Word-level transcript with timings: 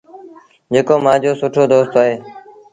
جيڪو 0.73 0.95
مآݩجو 1.05 1.31
سُٺو 1.39 1.63
دوست 1.71 1.93
اهي۔ 2.01 2.15